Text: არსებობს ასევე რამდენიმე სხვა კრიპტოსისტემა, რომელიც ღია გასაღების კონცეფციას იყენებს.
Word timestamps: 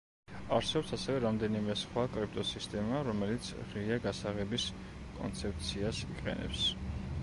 არსებობს 0.55 0.93
ასევე 0.95 1.19
რამდენიმე 1.25 1.75
სხვა 1.81 2.05
კრიპტოსისტემა, 2.15 3.03
რომელიც 3.09 3.53
ღია 3.75 4.01
გასაღების 4.09 4.67
კონცეფციას 5.21 6.03
იყენებს. 6.13 6.71